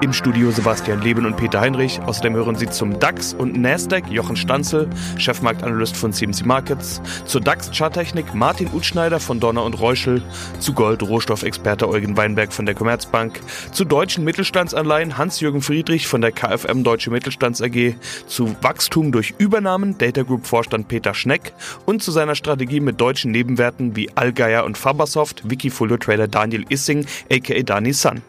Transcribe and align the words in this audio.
Im 0.00 0.12
Studio 0.12 0.52
Sebastian 0.52 1.02
Leben 1.02 1.26
und 1.26 1.36
Peter 1.36 1.60
Heinrich. 1.60 2.00
Außerdem 2.00 2.36
hören 2.36 2.54
Sie 2.54 2.70
zum 2.70 3.00
DAX 3.00 3.34
und 3.34 3.60
Nasdaq 3.60 4.08
Jochen 4.08 4.36
Stanzel, 4.36 4.88
Chefmarktanalyst 5.16 5.96
von 5.96 6.12
CMC 6.12 6.46
Markets, 6.46 7.02
zur 7.24 7.40
DAX-Charttechnik 7.40 8.32
Martin 8.32 8.70
Utschneider 8.72 9.18
von 9.18 9.40
Donner 9.40 9.64
und 9.64 9.80
Reuschel, 9.80 10.22
zu 10.60 10.72
Gold 10.72 11.02
Rohstoffexperte 11.02 11.88
Eugen 11.88 12.16
Weinberg 12.16 12.52
von 12.52 12.64
der 12.64 12.76
Commerzbank, 12.76 13.40
zu 13.72 13.84
deutschen 13.84 14.22
Mittelstandsanleihen 14.22 15.18
Hans-Jürgen 15.18 15.62
Friedrich 15.62 16.06
von 16.06 16.20
der 16.20 16.30
KfM 16.30 16.84
Deutsche 16.84 17.10
Mittelstands 17.10 17.60
AG, 17.60 17.96
zu 18.28 18.54
Wachstum 18.62 19.10
durch 19.10 19.34
Übernahmen 19.38 19.98
Data 19.98 20.22
Group 20.22 20.46
Vorstand 20.46 20.86
Peter 20.86 21.12
Schneck 21.12 21.52
und 21.86 22.04
zu 22.04 22.12
seiner 22.12 22.36
Strategie 22.36 22.78
mit 22.78 23.00
deutschen 23.00 23.32
Nebenwerten 23.32 23.96
wie 23.96 24.10
Allgeier 24.14 24.64
und 24.64 24.78
Fabersoft 24.78 25.50
Wikifolio 25.50 25.96
Trader 25.96 26.28
Daniel 26.28 26.64
Issing 26.68 27.04
aka 27.32 27.62
Dani 27.64 27.92
Sun. 27.92 28.22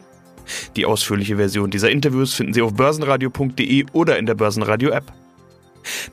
Die 0.76 0.86
ausführliche 0.86 1.38
Version 1.38 1.70
dieser 1.70 1.90
Interviews 1.90 2.34
finden 2.34 2.54
Sie 2.54 2.62
auf 2.62 2.74
börsenradio.de 2.74 3.86
oder 3.94 4.18
in 4.18 4.26
der 4.26 4.36
Börsenradio-App. 4.36 5.12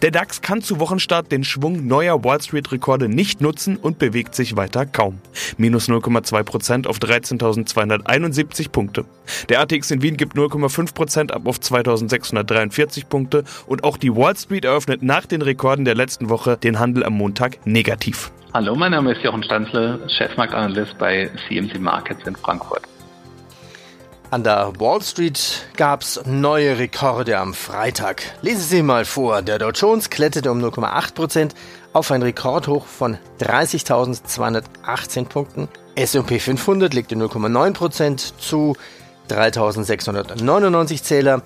Der 0.03 0.11
DAX 0.11 0.43
kann 0.43 0.63
zu 0.63 0.81
Wochenstart 0.81 1.33
den 1.33 1.45
Schwung 1.45 1.87
neuer 1.87 2.23
Wall 2.25 2.41
Street-Rekorde 2.41 3.09
nicht 3.09 3.41
nutzen 3.41 3.77
und 3.77 3.99
bewegt 3.99 4.35
sich 4.35 4.57
weiter 4.57 4.87
kaum. 4.87 5.19
Minus 5.57 5.89
0,2% 5.89 6.87
auf 6.87 6.99
13.271 6.99 8.71
Punkte. 8.71 9.05
Der 9.49 9.61
ATX 9.61 9.91
in 9.91 10.03
Wien 10.03 10.17
gibt 10.17 10.37
0,5% 10.37 11.33
ab 11.33 11.43
auf 11.47 11.59
2.643 11.59 13.07
Punkte 13.07 13.45
und 13.67 13.85
auch 13.85 13.97
die 13.97 14.15
Wall 14.15 14.37
Street 14.37 14.65
eröffnet 14.65 15.03
nach 15.03 15.27
den 15.27 15.43
Rekorden 15.43 15.85
der 15.85 15.95
letzten 15.95 16.29
Woche 16.29 16.57
den 16.57 16.79
Handel 16.79 17.05
am 17.05 17.15
Montag 17.15 17.67
negativ. 17.67 18.33
Hallo, 18.55 18.75
mein 18.75 18.93
Name 18.93 19.13
ist 19.13 19.23
Jochen 19.23 19.43
Stanzle, 19.43 20.01
Chefmarktanalyst 20.17 20.97
bei 20.99 21.31
CMC 21.49 21.79
Markets 21.79 22.27
in 22.27 22.37
Frankfurt. 22.37 22.83
An 24.29 24.43
der 24.43 24.73
Wall 24.81 25.01
Street 25.03 25.69
gab 25.77 26.03
es 26.03 26.21
neue 26.27 26.81
Rekorde 26.81 27.39
am 27.39 27.55
Freitag. 27.55 28.25
Lesen 28.43 28.63
Sie 28.63 28.83
mal 28.83 29.05
vor. 29.05 29.41
Der 29.43 29.61
Dow 29.61 29.71
Jones 29.71 30.11
kletterte 30.11 30.51
um 30.51 30.61
0,8% 30.61 31.53
auf 31.93 32.11
ein 32.11 32.23
Rekordhoch 32.23 32.87
von 32.87 33.19
30.218 33.41 35.27
Punkten. 35.27 35.69
S&P 35.95 36.41
500 36.41 36.93
legte 36.93 37.15
0,9% 37.15 38.33
zu 38.37 38.75
3.699 39.31 41.05
Zähler. 41.05 41.43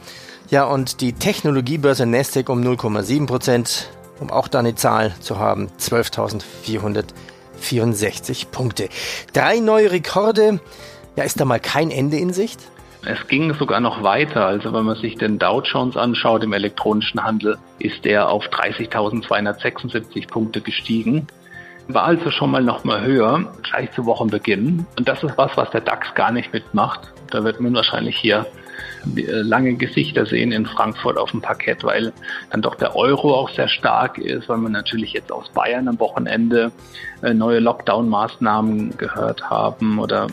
Ja, 0.49 0.65
und 0.65 1.03
die 1.03 1.13
Technologiebörse 1.13 2.07
Nasdaq 2.07 2.49
um 2.49 2.63
0,7%, 2.63 3.89
um 4.21 4.31
auch 4.31 4.49
da 4.49 4.61
eine 4.61 4.75
Zahl 4.75 5.15
zu 5.21 5.39
haben, 5.39 5.69
12.464 5.79 8.47
Punkte. 8.51 8.89
Drei 9.35 9.61
neue 9.61 9.91
Rekorde. 9.91 10.61
Ja, 11.17 11.25
ist 11.25 11.41
da 11.41 11.45
mal 11.45 11.61
kein 11.61 11.91
Ende 11.91 12.17
in 12.17 12.33
Sicht? 12.33 12.61
Es 13.05 13.27
ging 13.29 13.55
sogar 13.55 13.81
noch 13.81 14.03
weiter. 14.03 14.47
Also 14.47 14.73
wenn 14.73 14.85
man 14.85 14.97
sich 14.97 15.17
den 15.17 15.39
Dow 15.39 15.63
Jones 15.63 15.97
anschaut 15.97 16.45
im 16.45 16.53
elektronischen 16.53 17.23
Handel, 17.23 17.57
ist 17.79 18.05
er 18.05 18.29
auf 18.29 18.47
30.276 18.49 20.29
Punkte 20.29 20.61
gestiegen. 20.61 21.27
War 21.89 22.05
also 22.05 22.31
schon 22.31 22.51
mal 22.51 22.63
noch 22.63 22.85
mal 22.85 23.03
höher, 23.03 23.53
gleich 23.63 23.91
zu 23.93 24.05
Wochenbeginn. 24.05 24.87
Und 24.99 25.09
das 25.09 25.23
ist 25.23 25.37
was, 25.37 25.57
was 25.57 25.71
der 25.71 25.81
DAX 25.81 26.15
gar 26.15 26.31
nicht 26.31 26.53
mitmacht. 26.53 27.13
Da 27.31 27.43
wird 27.43 27.59
man 27.61 27.75
wahrscheinlich 27.75 28.17
hier 28.17 28.47
lange 29.05 29.75
Gesichter 29.75 30.27
sehen 30.27 30.53
in 30.53 30.67
Frankfurt 30.67 31.17
auf 31.17 31.31
dem 31.31 31.41
Parkett, 31.41 31.85
weil 31.85 32.13
dann 32.51 32.63
doch 32.63 32.75
der 32.75 32.97
Euro 32.97 33.35
auch 33.35 33.51
sehr 33.51 33.69
stark 33.69 34.19
ist, 34.19 34.49
weil 34.49 34.59
man 34.59 34.73
natürlich 34.73 35.13
jetzt 35.13 35.33
aus 35.33 35.49
Bayern 35.51 35.89
am 35.89 35.99
Wochenende 35.99 36.71
äh, 37.23 37.33
neue 37.33 37.61
Lockdown-Maßnahmen 37.61 38.97
gehört 38.97 39.49
haben 39.49 39.99
oder 39.99 40.27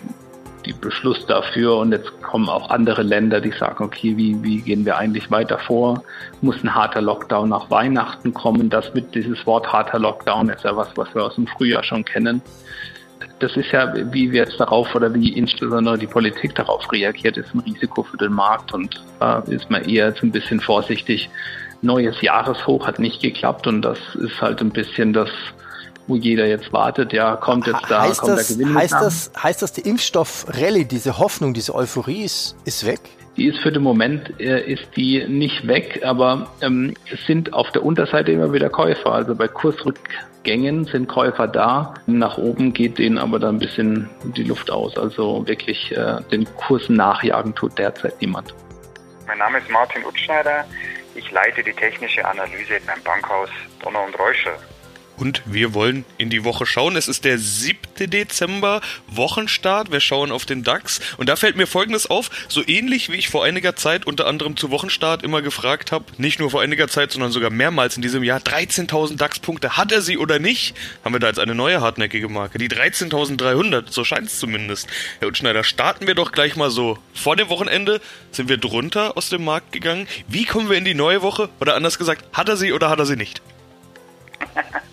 Beschluss 0.74 1.26
dafür 1.26 1.78
und 1.78 1.92
jetzt 1.92 2.22
kommen 2.22 2.50
auch 2.50 2.70
andere 2.70 3.04
Länder, 3.04 3.42
die 3.42 3.52
sagen, 3.52 3.84
okay, 3.84 4.16
wie, 4.18 4.42
wie 4.44 4.62
gehen 4.62 4.86
wir 4.86 4.98
eigentlich 4.98 5.30
weiter 5.32 5.58
vor? 5.60 6.04
Muss 6.42 6.64
ein 6.64 6.74
harter 6.74 7.02
Lockdown 7.02 7.50
nach 7.50 7.70
Weihnachten 7.70 8.34
kommen? 8.34 8.70
Das 8.70 8.94
mit 8.94 9.14
dieses 9.16 9.46
Wort 9.46 9.72
harter 9.72 10.00
Lockdown 10.00 10.50
ist 10.50 10.64
ja 10.64 10.76
was, 10.76 10.90
was 10.96 11.14
wir 11.16 11.24
aus 11.24 11.36
dem 11.36 11.48
Frühjahr 11.48 11.84
schon 11.84 12.06
kennen. 12.06 12.42
Das 13.40 13.56
ist 13.56 13.72
ja, 13.72 13.94
wie 14.12 14.32
wir 14.32 14.44
jetzt 14.44 14.60
darauf 14.60 14.94
oder 14.96 15.14
wie 15.14 15.34
insbesondere 15.34 15.98
die 15.98 16.08
Politik 16.08 16.56
darauf 16.56 16.92
reagiert, 16.92 17.38
ist 17.38 17.54
ein 17.54 17.60
Risiko 17.60 18.04
für 18.04 18.18
den 18.18 18.34
Markt 18.34 18.74
und 18.74 19.04
da 19.20 19.40
ist 19.48 19.70
man 19.70 19.84
eher 19.84 20.08
jetzt 20.08 20.24
ein 20.24 20.32
bisschen 20.32 20.60
vorsichtig. 20.60 21.30
Neues 21.82 22.22
Jahreshoch 22.22 22.88
hat 22.88 22.98
nicht 22.98 23.22
geklappt 23.22 23.68
und 23.68 23.84
das 23.84 24.00
ist 24.16 24.42
halt 24.42 24.62
ein 24.62 24.72
bisschen 24.72 25.14
das, 25.14 25.30
wo 26.08 26.16
jeder 26.16 26.48
jetzt 26.48 26.72
wartet, 26.74 27.14
ja, 27.14 27.36
kommt 27.36 27.68
jetzt 27.68 27.84
da, 27.90 28.02
heißt 28.02 28.22
kommt 28.22 28.38
das, 28.38 28.48
der 28.48 28.58
Gewinn. 28.58 28.76
Heißt 28.76 28.94
das, 28.94 29.32
heißt 29.42 29.62
das, 29.62 29.74
die 29.74 29.82
Impfstoff-Rallye, 29.82 30.86
diese 30.86 31.20
Hoffnung, 31.20 31.54
diese 31.54 31.76
Euphorie 31.76 32.24
ist, 32.24 32.56
ist 32.66 32.86
weg? 32.86 33.00
Die 33.36 33.48
ist 33.48 33.60
für 33.60 33.72
den 33.72 33.84
Moment 33.84 34.40
äh, 34.40 34.66
ist 34.66 34.88
die 34.96 35.24
nicht 35.28 35.68
weg, 35.68 36.02
aber 36.04 36.50
ähm, 36.62 36.96
es 37.14 37.24
sind 37.28 37.54
auf 37.54 37.70
der 37.72 37.84
Unterseite 37.84 38.32
immer 38.32 38.52
wieder 38.52 38.68
Käufer. 38.70 39.12
Also 39.12 39.36
bei 39.36 39.48
Kursrückgängen 39.48 40.86
sind 40.86 41.08
Käufer 41.08 41.48
da. 41.48 41.94
Nach 42.08 42.40
oben 42.40 42.74
geht 42.74 42.98
denen 42.98 43.20
aber 43.20 43.38
da 43.38 43.50
ein 43.50 43.60
bisschen 43.60 44.10
die 44.36 44.44
Luft 44.44 44.72
aus. 44.72 44.98
Also 44.98 45.46
wirklich 45.46 45.92
äh, 45.92 46.20
den 46.32 46.46
Kursen 46.56 46.96
nachjagen 46.96 47.54
tut 47.54 47.78
derzeit 47.78 48.20
niemand. 48.22 48.56
Mein 49.28 49.38
Name 49.38 49.60
ist 49.60 49.70
Martin 49.70 50.04
Utschneider. 50.04 50.66
Ich 51.14 51.30
leite 51.30 51.62
die 51.62 51.74
technische 51.74 52.26
Analyse 52.26 52.80
beim 52.88 53.04
Bankhaus 53.04 53.50
Donner 53.84 54.04
und 54.04 54.18
Reuschel. 54.18 54.54
Und 55.18 55.42
wir 55.46 55.74
wollen 55.74 56.06
in 56.20 56.30
die 56.30 56.44
Woche 56.44 56.68
schauen. 56.68 56.96
Es 56.96 57.08
ist 57.08 57.26
der 57.26 57.40
7. 57.40 57.78
Dezember, 57.98 58.82
Wochenstart. 59.08 59.92
Wir 59.92 60.00
schauen 60.00 60.32
auf 60.32 60.46
den 60.46 60.64
DAX. 60.64 61.02
Und 61.18 61.28
da 61.28 61.36
fällt 61.36 61.58
mir 61.58 61.66
Folgendes 61.66 62.08
auf. 62.08 62.30
So 62.48 62.62
ähnlich 62.66 63.10
wie 63.10 63.16
ich 63.16 63.28
vor 63.28 63.44
einiger 63.44 63.76
Zeit 63.76 64.06
unter 64.06 64.28
anderem 64.28 64.56
zu 64.56 64.70
Wochenstart 64.70 65.24
immer 65.24 65.42
gefragt 65.42 65.92
habe, 65.92 66.06
nicht 66.18 66.40
nur 66.40 66.52
vor 66.52 66.62
einiger 66.62 66.88
Zeit, 66.88 67.12
sondern 67.12 67.32
sogar 67.32 67.50
mehrmals 67.50 67.96
in 67.96 68.04
diesem 68.04 68.24
Jahr, 68.24 68.40
13.000 68.40 69.18
DAX-Punkte, 69.18 69.76
hat 69.76 69.92
er 69.92 70.02
sie 70.02 70.20
oder 70.20 70.38
nicht? 70.38 70.76
Haben 71.04 71.16
wir 71.16 71.20
da 71.20 71.28
jetzt 71.28 71.40
eine 71.40 71.56
neue 71.56 71.82
hartnäckige 71.82 72.30
Marke. 72.30 72.60
Die 72.60 72.70
13.300, 72.70 73.86
so 73.90 74.04
scheint 74.04 74.28
es 74.28 74.40
zumindest. 74.40 74.88
Herr 75.20 75.30
Utschneider, 75.30 75.64
starten 75.64 76.06
wir 76.06 76.14
doch 76.14 76.32
gleich 76.32 76.56
mal 76.56 76.70
so. 76.70 77.00
Vor 77.16 77.36
dem 77.36 77.50
Wochenende 77.50 78.02
sind 78.32 78.50
wir 78.50 78.58
drunter 78.58 79.18
aus 79.18 79.30
dem 79.30 79.44
Markt 79.44 79.72
gegangen. 79.72 80.08
Wie 80.28 80.46
kommen 80.46 80.70
wir 80.70 80.78
in 80.78 80.86
die 80.86 80.94
neue 80.94 81.24
Woche? 81.24 81.50
Oder 81.60 81.74
anders 81.74 81.98
gesagt, 81.98 82.24
hat 82.38 82.50
er 82.50 82.58
sie 82.58 82.72
oder 82.72 82.90
hat 82.92 83.00
er 83.00 83.08
sie 83.08 83.16
nicht? 83.16 83.42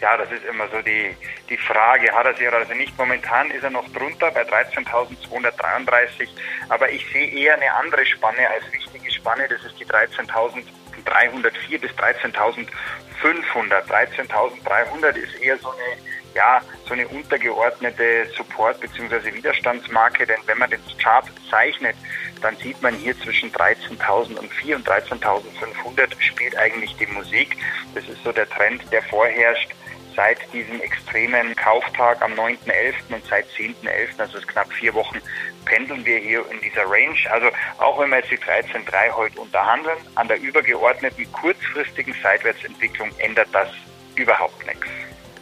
Ja, 0.00 0.16
das 0.16 0.30
ist 0.30 0.44
immer 0.44 0.68
so 0.68 0.80
die, 0.80 1.16
die 1.48 1.56
Frage, 1.56 2.12
hat 2.12 2.24
er 2.26 2.34
sie 2.34 2.46
oder 2.46 2.58
er 2.58 2.66
sie 2.66 2.76
nicht. 2.76 2.96
Momentan 2.96 3.50
ist 3.50 3.64
er 3.64 3.70
noch 3.70 3.88
drunter 3.92 4.30
bei 4.30 4.42
13.233, 4.42 6.28
aber 6.68 6.88
ich 6.90 7.04
sehe 7.12 7.26
eher 7.28 7.54
eine 7.54 7.74
andere 7.74 8.06
Spanne 8.06 8.48
als 8.48 8.70
wichtige 8.72 9.10
Spanne, 9.10 9.48
das 9.48 9.64
ist 9.64 9.78
die 9.80 9.86
13.304 9.86 11.80
bis 11.80 11.90
13.500. 11.92 12.68
13.300 13.88 15.16
ist 15.16 15.34
eher 15.40 15.58
so 15.58 15.70
eine 15.70 15.98
ja, 16.34 16.60
so 16.86 16.92
eine 16.94 17.08
untergeordnete 17.08 18.26
Support- 18.36 18.80
bzw. 18.80 19.34
Widerstandsmarke, 19.34 20.26
denn 20.26 20.38
wenn 20.46 20.58
man 20.58 20.70
den 20.70 20.80
Chart 21.02 21.24
zeichnet, 21.50 21.96
dann 22.42 22.56
sieht 22.58 22.80
man 22.80 22.94
hier 22.94 23.18
zwischen 23.18 23.50
13.004 23.52 24.76
und 24.76 24.88
13.500 24.88 26.20
spielt 26.20 26.56
eigentlich 26.56 26.96
die 26.96 27.06
Musik. 27.06 27.56
Das 27.94 28.04
ist 28.04 28.22
so 28.22 28.30
der 28.30 28.48
Trend, 28.48 28.82
der 28.92 29.02
vorherrscht 29.02 29.70
seit 30.18 30.52
diesem 30.52 30.80
extremen 30.80 31.54
Kauftag 31.54 32.20
am 32.22 32.32
9.11. 32.32 33.14
und 33.14 33.24
seit 33.30 33.46
10.11., 33.56 34.18
also 34.18 34.38
knapp 34.40 34.72
vier 34.72 34.92
Wochen, 34.94 35.18
pendeln 35.64 36.04
wir 36.04 36.18
hier 36.18 36.44
in 36.50 36.60
dieser 36.60 36.82
Range. 36.90 37.16
Also 37.30 37.46
auch 37.78 38.00
wenn 38.00 38.10
wir 38.10 38.16
jetzt 38.16 38.32
die 38.32 38.38
13.3 38.38 39.12
heute 39.12 39.40
unterhandeln, 39.40 39.96
an 40.16 40.26
der 40.26 40.40
übergeordneten 40.40 41.30
kurzfristigen 41.30 42.16
Seitwärtsentwicklung 42.20 43.10
ändert 43.18 43.46
das 43.52 43.68
überhaupt 44.16 44.66
nichts. 44.66 44.88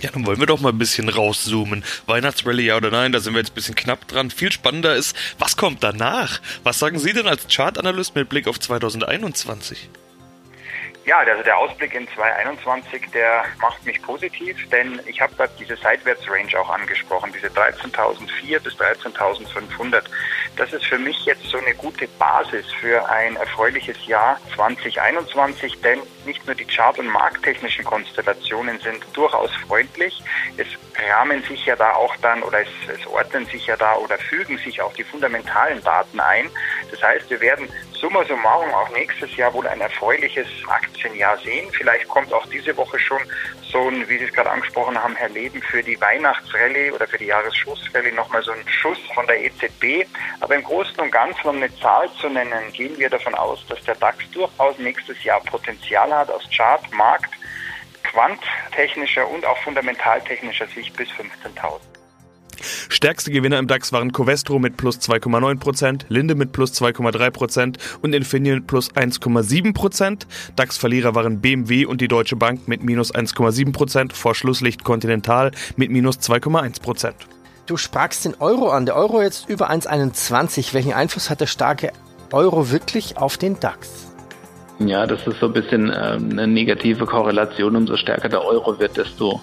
Ja, 0.00 0.10
dann 0.10 0.26
wollen 0.26 0.40
wir 0.40 0.46
doch 0.46 0.60
mal 0.60 0.72
ein 0.72 0.78
bisschen 0.78 1.08
rauszoomen. 1.08 1.82
Weihnachtsrallye 2.04 2.66
ja 2.66 2.76
oder 2.76 2.90
nein, 2.90 3.12
da 3.12 3.20
sind 3.20 3.32
wir 3.32 3.40
jetzt 3.40 3.52
ein 3.52 3.54
bisschen 3.54 3.76
knapp 3.76 4.06
dran. 4.08 4.30
Viel 4.30 4.52
spannender 4.52 4.94
ist, 4.94 5.16
was 5.38 5.56
kommt 5.56 5.82
danach? 5.84 6.42
Was 6.64 6.78
sagen 6.78 6.98
Sie 6.98 7.14
denn 7.14 7.26
als 7.26 7.46
Chartanalyst 7.48 8.14
mit 8.14 8.28
Blick 8.28 8.46
auf 8.46 8.60
2021? 8.60 9.88
Ja, 11.06 11.18
also 11.18 11.44
der 11.44 11.56
Ausblick 11.56 11.94
in 11.94 12.08
2021, 12.16 13.12
der 13.14 13.44
macht 13.60 13.86
mich 13.86 14.02
positiv, 14.02 14.56
denn 14.70 15.00
ich 15.06 15.20
habe 15.20 15.36
gerade 15.36 15.52
diese 15.56 15.76
Seitwärtsrange 15.76 16.58
auch 16.58 16.68
angesprochen, 16.68 17.32
diese 17.32 17.46
13.004 17.46 18.58
bis 18.58 18.74
13.500. 18.74 20.02
Das 20.56 20.72
ist 20.72 20.84
für 20.84 20.98
mich 20.98 21.24
jetzt 21.24 21.44
so 21.44 21.58
eine 21.58 21.76
gute 21.76 22.08
Basis 22.18 22.66
für 22.80 23.08
ein 23.08 23.36
erfreuliches 23.36 24.04
Jahr 24.08 24.40
2021, 24.56 25.80
denn 25.80 26.00
nicht 26.24 26.44
nur 26.44 26.56
die 26.56 26.64
chart- 26.64 26.98
und 26.98 27.06
markttechnischen 27.06 27.84
Konstellationen 27.84 28.80
sind 28.80 29.04
durchaus 29.12 29.54
freundlich. 29.68 30.20
Es 30.56 30.66
rahmen 31.08 31.40
sich 31.44 31.66
ja 31.66 31.76
da 31.76 31.92
auch 31.92 32.16
dann 32.16 32.42
oder 32.42 32.62
es, 32.62 32.98
es 32.98 33.06
ordnen 33.06 33.46
sich 33.46 33.64
ja 33.68 33.76
da 33.76 33.94
oder 33.94 34.18
fügen 34.18 34.58
sich 34.58 34.82
auch 34.82 34.92
die 34.94 35.04
fundamentalen 35.04 35.80
Daten 35.84 36.18
ein. 36.18 36.50
Das 36.90 37.00
heißt, 37.00 37.30
wir 37.30 37.40
werden 37.40 37.68
summa 38.00 38.24
summarum 38.24 38.72
auch 38.72 38.90
nächstes 38.90 39.34
Jahr 39.36 39.52
wohl 39.54 39.66
ein 39.66 39.80
erfreuliches 39.80 40.46
Aktienjahr 40.68 41.38
sehen. 41.38 41.68
Vielleicht 41.72 42.08
kommt 42.08 42.32
auch 42.32 42.46
diese 42.46 42.76
Woche 42.76 42.98
schon 42.98 43.20
so 43.62 43.88
ein, 43.88 44.08
wie 44.08 44.18
Sie 44.18 44.24
es 44.24 44.32
gerade 44.32 44.50
angesprochen 44.50 45.00
haben, 45.02 45.16
Herr 45.16 45.28
Leben, 45.28 45.60
für 45.62 45.82
die 45.82 46.00
Weihnachtsrallye 46.00 46.92
oder 46.92 47.06
für 47.06 47.18
die 47.18 47.26
Jahresschlussrallye 47.26 48.12
nochmal 48.12 48.42
so 48.42 48.52
ein 48.52 48.68
Schuss 48.68 48.98
von 49.14 49.26
der 49.26 49.44
EZB. 49.44 50.06
Aber 50.40 50.54
im 50.54 50.62
Großen 50.62 50.98
und 51.00 51.10
Ganzen, 51.10 51.48
um 51.48 51.56
eine 51.56 51.74
Zahl 51.78 52.08
zu 52.20 52.28
nennen, 52.28 52.72
gehen 52.72 52.96
wir 52.98 53.10
davon 53.10 53.34
aus, 53.34 53.64
dass 53.68 53.82
der 53.84 53.94
DAX 53.96 54.18
durchaus 54.30 54.78
nächstes 54.78 55.22
Jahr 55.24 55.40
Potenzial 55.40 56.12
hat 56.12 56.30
aus 56.30 56.48
Chart, 56.54 56.82
Markt, 56.92 57.32
quanttechnischer 58.02 59.28
und 59.28 59.44
auch 59.44 59.58
fundamentaltechnischer 59.58 60.66
Sicht 60.68 60.96
bis 60.96 61.08
15.000. 61.10 61.95
Stärkste 62.88 63.30
Gewinner 63.30 63.58
im 63.58 63.66
DAX 63.66 63.92
waren 63.92 64.12
Covestro 64.12 64.58
mit 64.58 64.76
plus 64.76 64.98
2,9%, 64.98 66.02
Linde 66.08 66.34
mit 66.34 66.52
plus 66.52 66.72
2,3% 66.72 67.76
und 68.02 68.14
Infineon 68.14 68.58
mit 68.58 68.66
plus 68.66 68.92
1,7%. 68.92 70.26
DAX-Verlierer 70.56 71.14
waren 71.14 71.40
BMW 71.40 71.86
und 71.86 72.00
die 72.00 72.08
Deutsche 72.08 72.36
Bank 72.36 72.68
mit 72.68 72.82
minus 72.82 73.14
1,7%, 73.14 74.12
vor 74.12 74.34
Schlusslicht 74.34 74.84
Continental 74.84 75.50
mit 75.76 75.90
minus 75.90 76.18
2,1%. 76.18 77.12
Du 77.66 77.76
sprachst 77.76 78.24
den 78.24 78.34
Euro 78.38 78.70
an. 78.70 78.86
Der 78.86 78.94
Euro 78.94 79.20
jetzt 79.20 79.48
über 79.48 79.70
1,21. 79.70 80.72
Welchen 80.72 80.92
Einfluss 80.92 81.30
hat 81.30 81.40
der 81.40 81.46
starke 81.46 81.92
Euro 82.32 82.70
wirklich 82.70 83.16
auf 83.16 83.38
den 83.38 83.58
DAX? 83.58 84.06
Ja, 84.78 85.06
das 85.06 85.26
ist 85.26 85.40
so 85.40 85.46
ein 85.46 85.52
bisschen 85.52 85.86
ähm, 85.86 86.30
eine 86.30 86.46
negative 86.46 87.06
Korrelation. 87.06 87.74
Umso 87.74 87.96
stärker 87.96 88.28
der 88.28 88.44
Euro 88.44 88.78
wird, 88.78 88.96
desto 88.96 89.40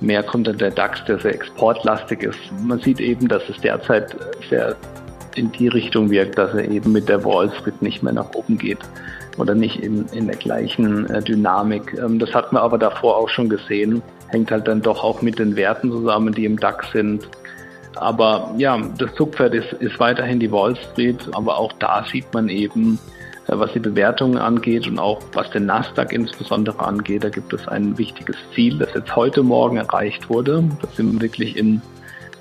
mehr 0.00 0.22
kommt 0.22 0.46
dann 0.46 0.58
der 0.58 0.70
DAX, 0.70 1.04
der 1.06 1.18
sehr 1.18 1.34
exportlastig 1.34 2.22
ist. 2.22 2.38
Man 2.62 2.78
sieht 2.80 3.00
eben, 3.00 3.28
dass 3.28 3.42
es 3.48 3.60
derzeit 3.60 4.16
sehr 4.48 4.76
in 5.34 5.52
die 5.52 5.68
Richtung 5.68 6.10
wirkt, 6.10 6.36
dass 6.38 6.54
er 6.54 6.68
eben 6.68 6.92
mit 6.92 7.08
der 7.08 7.24
Wall 7.24 7.50
Street 7.60 7.80
nicht 7.80 8.02
mehr 8.02 8.12
nach 8.12 8.34
oben 8.34 8.58
geht 8.58 8.78
oder 9.38 9.54
nicht 9.54 9.76
in, 9.80 10.06
in 10.12 10.26
der 10.26 10.36
gleichen 10.36 11.08
äh, 11.10 11.22
Dynamik. 11.22 11.94
Ähm, 11.94 12.18
das 12.18 12.34
hatten 12.34 12.56
wir 12.56 12.62
aber 12.62 12.78
davor 12.78 13.16
auch 13.16 13.28
schon 13.28 13.48
gesehen. 13.48 14.02
Hängt 14.28 14.50
halt 14.50 14.68
dann 14.68 14.82
doch 14.82 15.02
auch 15.02 15.22
mit 15.22 15.38
den 15.38 15.56
Werten 15.56 15.90
zusammen, 15.90 16.34
die 16.34 16.44
im 16.44 16.58
DAX 16.58 16.90
sind. 16.92 17.28
Aber 17.94 18.52
ja, 18.58 18.78
das 18.98 19.14
Zugpferd 19.14 19.54
ist, 19.54 19.72
ist 19.74 19.98
weiterhin 19.98 20.38
die 20.38 20.52
Wall 20.52 20.76
Street, 20.76 21.18
aber 21.32 21.58
auch 21.58 21.72
da 21.74 22.04
sieht 22.10 22.32
man 22.32 22.48
eben, 22.48 22.98
was 23.48 23.72
die 23.72 23.80
Bewertungen 23.80 24.38
angeht 24.38 24.86
und 24.86 24.98
auch 24.98 25.20
was 25.32 25.50
den 25.50 25.66
Nasdaq 25.66 26.12
insbesondere 26.12 26.80
angeht. 26.80 27.24
Da 27.24 27.30
gibt 27.30 27.52
es 27.52 27.66
ein 27.66 27.96
wichtiges 27.96 28.36
Ziel, 28.54 28.78
das 28.78 28.92
jetzt 28.94 29.16
heute 29.16 29.42
Morgen 29.42 29.78
erreicht 29.78 30.28
wurde. 30.28 30.64
Da 30.82 30.88
sind 30.94 31.14
wir 31.14 31.22
wirklich 31.22 31.56
in, 31.56 31.80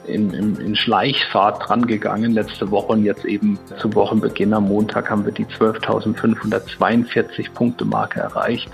in, 0.05 0.33
in, 0.33 0.55
in 0.57 0.75
Schleichfahrt 0.75 1.67
dran 1.67 1.87
gegangen 1.87 2.33
letzte 2.33 2.69
Woche 2.71 2.93
und 2.93 3.05
jetzt 3.05 3.23
eben 3.23 3.57
zu 3.79 3.93
Wochenbeginn 3.95 4.53
am 4.53 4.67
Montag 4.67 5.09
haben 5.09 5.23
wir 5.23 5.31
die 5.31 5.45
12.542 5.45 7.53
Punkte 7.53 7.85
Marke 7.85 8.19
erreicht. 8.19 8.69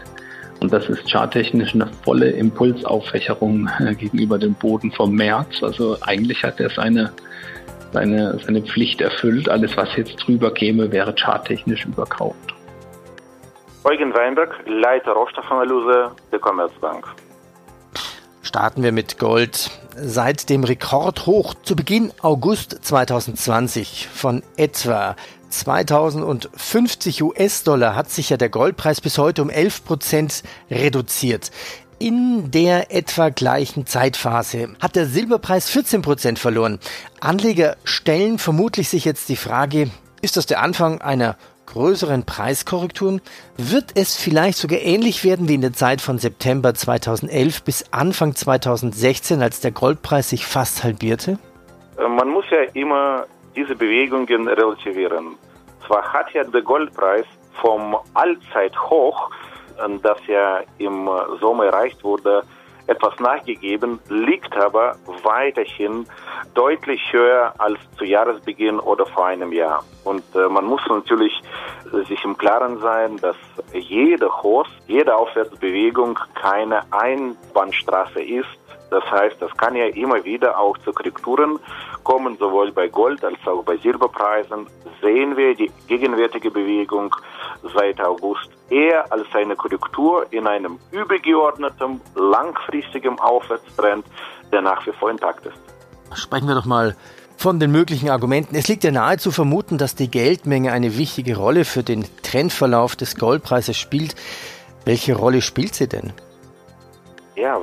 Und 0.59 0.71
das 0.71 0.87
ist 0.87 1.11
charttechnisch 1.11 1.75
eine 1.75 1.87
volle 2.03 2.29
Impulsauffächerung 2.29 3.69
äh, 3.79 3.95
gegenüber 3.95 4.39
dem 4.39 4.53
Boden 4.53 4.91
vom 4.91 5.13
März. 5.13 5.61
Also 5.61 5.97
eigentlich 6.01 6.43
hat 6.43 6.59
er 6.59 6.69
seine 6.69 7.11
seine, 7.93 8.39
seine 8.45 8.61
Pflicht 8.61 9.01
erfüllt. 9.01 9.47
Alles, 9.47 9.77
was 9.77 9.95
jetzt 9.95 10.15
drüber 10.17 10.53
käme, 10.53 10.91
wäre 10.91 11.13
charttechnisch 11.15 11.85
überkauft. 11.85 12.53
Eugen 13.85 14.13
Weinberg, 14.13 14.55
Leiter 14.65 15.11
Rohstoffanalyse 15.11 16.11
der 16.31 16.39
Commerzbank. 16.39 17.07
Starten 18.41 18.83
wir 18.83 18.91
mit 18.91 19.19
Gold. 19.19 19.71
Seit 19.95 20.49
dem 20.49 20.63
Rekordhoch 20.63 21.53
zu 21.63 21.75
Beginn 21.75 22.11
August 22.21 22.83
2020 22.83 24.07
von 24.11 24.41
etwa 24.57 25.15
2050 25.49 27.21
US-Dollar 27.21 27.95
hat 27.95 28.09
sich 28.09 28.31
ja 28.31 28.37
der 28.37 28.49
Goldpreis 28.49 29.01
bis 29.01 29.17
heute 29.17 29.41
um 29.43 29.49
11 29.49 29.85
Prozent 29.85 30.43
reduziert. 30.71 31.51
In 32.03 32.51
der 32.51 32.93
etwa 32.93 33.29
gleichen 33.29 33.85
Zeitphase 33.85 34.75
hat 34.81 34.97
der 34.97 35.05
Silberpreis 35.05 35.69
14 35.69 36.35
verloren. 36.35 36.79
Anleger 37.21 37.77
stellen 37.85 38.39
vermutlich 38.39 38.89
sich 38.89 39.05
jetzt 39.05 39.29
die 39.29 39.37
Frage, 39.37 39.89
ist 40.21 40.35
das 40.35 40.45
der 40.45 40.61
Anfang 40.61 40.99
einer 40.99 41.37
größeren 41.67 42.25
Preiskorrekturen? 42.25 43.21
Wird 43.55 43.91
es 43.95 44.17
vielleicht 44.17 44.57
sogar 44.57 44.81
ähnlich 44.81 45.23
werden 45.23 45.47
wie 45.47 45.53
in 45.53 45.61
der 45.61 45.71
Zeit 45.71 46.01
von 46.01 46.19
September 46.19 46.73
2011 46.73 47.63
bis 47.63 47.85
Anfang 47.93 48.35
2016, 48.35 49.41
als 49.41 49.61
der 49.61 49.71
Goldpreis 49.71 50.29
sich 50.29 50.45
fast 50.45 50.83
halbierte? 50.83 51.39
Äh, 51.97 52.09
man 52.09 52.27
muss 52.27 52.43
ja 52.51 52.63
immer 52.73 53.27
diese 53.55 53.75
Bewegungen 53.77 54.49
relativieren. 54.49 55.37
Zwar 55.87 56.03
hat 56.11 56.33
ja 56.33 56.43
der 56.43 56.63
Goldpreis 56.63 57.25
vom 57.61 57.95
Allzeithoch 58.13 59.29
das 60.01 60.17
ja 60.27 60.61
im 60.77 61.09
Sommer 61.39 61.65
erreicht 61.65 62.03
wurde, 62.03 62.43
etwas 62.87 63.17
nachgegeben, 63.19 63.99
liegt 64.09 64.55
aber 64.57 64.95
weiterhin 65.23 66.05
deutlich 66.53 67.01
höher 67.11 67.53
als 67.57 67.79
zu 67.97 68.03
Jahresbeginn 68.03 68.79
oder 68.79 69.05
vor 69.05 69.27
einem 69.27 69.53
Jahr. 69.53 69.83
Und 70.03 70.23
äh, 70.35 70.49
man 70.49 70.65
muss 70.65 70.81
natürlich 70.87 71.33
sich 72.07 72.23
im 72.23 72.37
Klaren 72.37 72.79
sein, 72.79 73.17
dass 73.17 73.35
jede 73.73 74.27
Kurs, 74.27 74.67
jede 74.87 75.15
Aufwärtsbewegung 75.15 76.19
keine 76.35 76.81
Einbahnstraße 76.91 78.21
ist. 78.21 78.49
Das 78.93 79.09
heißt, 79.09 79.37
das 79.39 79.51
kann 79.57 79.75
ja 79.75 79.87
immer 79.87 80.23
wieder 80.23 80.59
auch 80.59 80.77
zu 80.77 80.93
Korrekturen 80.93 81.57
kommen, 82.03 82.37
sowohl 82.37 82.71
bei 82.71 82.89
Gold 82.89 83.25
als 83.25 83.39
auch 83.47 83.63
bei 83.63 83.75
Silberpreisen. 83.77 84.67
Sehen 85.01 85.35
wir 85.35 85.55
die 85.55 85.71
gegenwärtige 85.87 86.51
Bewegung 86.51 87.15
seit 87.75 87.99
August 87.99 88.51
eher 88.69 89.11
als 89.11 89.25
eine 89.33 89.55
Korrektur 89.55 90.27
in 90.29 90.45
einem 90.45 90.77
übergeordneten, 90.91 92.01
langfristigen 92.13 93.19
Aufwärtstrend, 93.19 94.05
der 94.51 94.61
nach 94.61 94.85
wie 94.85 94.91
vor 94.91 95.09
intakt 95.09 95.43
ist. 95.47 95.57
Sprechen 96.13 96.47
wir 96.47 96.53
doch 96.53 96.65
mal 96.65 96.95
von 97.35 97.59
den 97.59 97.71
möglichen 97.71 98.11
Argumenten. 98.11 98.55
Es 98.55 98.67
liegt 98.67 98.83
ja 98.83 98.91
nahe 98.91 99.17
zu 99.17 99.31
vermuten, 99.31 99.79
dass 99.79 99.95
die 99.95 100.11
Geldmenge 100.11 100.71
eine 100.71 100.99
wichtige 100.99 101.35
Rolle 101.35 101.65
für 101.65 101.81
den 101.81 102.05
Trendverlauf 102.21 102.95
des 102.95 103.15
Goldpreises 103.15 103.75
spielt. 103.75 104.13
Welche 104.85 105.15
Rolle 105.15 105.41
spielt 105.41 105.73
sie 105.73 105.89
denn? 105.89 106.13
Ja, 107.35 107.59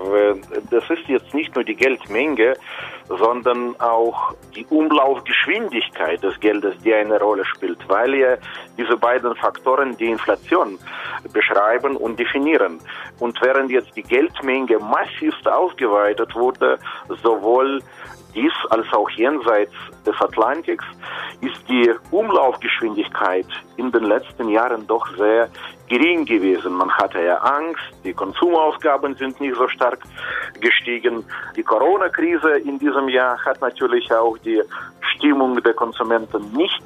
das 0.70 0.90
ist 0.90 1.06
jetzt 1.06 1.32
nicht 1.32 1.54
nur 1.54 1.62
die 1.62 1.76
Geldmenge, 1.76 2.54
sondern 3.08 3.78
auch 3.80 4.34
die 4.54 4.66
Umlaufgeschwindigkeit 4.66 6.22
des 6.22 6.38
Geldes, 6.40 6.76
die 6.82 6.92
eine 6.92 7.20
Rolle 7.20 7.44
spielt, 7.44 7.78
weil 7.88 8.14
ja 8.14 8.36
diese 8.76 8.96
beiden 8.96 9.34
Faktoren 9.36 9.96
die 9.96 10.10
Inflation 10.10 10.76
beschreiben 11.32 11.96
und 11.96 12.18
definieren. 12.18 12.80
Und 13.20 13.40
während 13.42 13.70
jetzt 13.70 13.96
die 13.96 14.02
Geldmenge 14.02 14.78
massivst 14.80 15.46
ausgeweitet 15.46 16.34
wurde, 16.34 16.78
sowohl 17.22 17.80
dies 18.34 18.52
als 18.70 18.86
auch 18.92 19.10
jenseits 19.10 19.72
des 20.06 20.14
Atlantiks 20.20 20.84
ist 21.40 21.68
die 21.68 21.90
Umlaufgeschwindigkeit 22.10 23.46
in 23.76 23.90
den 23.90 24.04
letzten 24.04 24.48
Jahren 24.48 24.86
doch 24.86 25.06
sehr 25.16 25.48
gering 25.88 26.24
gewesen. 26.24 26.72
Man 26.74 26.90
hatte 26.90 27.20
ja 27.20 27.36
Angst, 27.38 27.82
die 28.04 28.12
Konsumausgaben 28.12 29.14
sind 29.16 29.40
nicht 29.40 29.56
so 29.56 29.66
stark 29.68 30.00
gestiegen. 30.60 31.24
Die 31.56 31.62
Corona-Krise 31.62 32.58
in 32.58 32.78
diesem 32.78 33.08
Jahr 33.08 33.38
hat 33.44 33.60
natürlich 33.60 34.12
auch 34.12 34.36
die 34.38 34.62
Stimmung 35.14 35.60
der 35.62 35.74
Konsumenten 35.74 36.52
nicht 36.52 36.82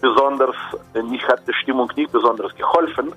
besonders, 0.00 0.56
nicht 0.94 1.26
hat 1.28 1.46
der 1.46 1.52
Stimmung 1.54 1.90
nicht 1.96 2.10
besonders 2.12 2.54
geholfen. 2.56 3.12